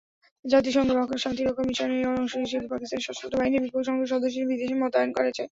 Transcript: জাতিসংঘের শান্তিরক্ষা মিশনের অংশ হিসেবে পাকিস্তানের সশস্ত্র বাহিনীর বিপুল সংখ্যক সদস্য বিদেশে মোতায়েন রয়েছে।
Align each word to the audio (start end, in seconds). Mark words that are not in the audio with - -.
জাতিসংঘের 0.45 0.97
শান্তিরক্ষা 1.17 1.63
মিশনের 1.67 2.09
অংশ 2.13 2.33
হিসেবে 2.43 2.65
পাকিস্তানের 2.67 3.05
সশস্ত্র 3.05 3.39
বাহিনীর 3.39 3.63
বিপুল 3.65 3.81
সংখ্যক 3.87 4.09
সদস্য 4.13 4.37
বিদেশে 4.49 4.75
মোতায়েন 4.81 5.09
রয়েছে। 5.13 5.43